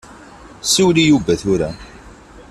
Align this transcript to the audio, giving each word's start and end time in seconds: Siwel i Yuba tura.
Siwel 0.69 0.97
i 1.01 1.03
Yuba 1.09 1.33
tura. 1.41 1.69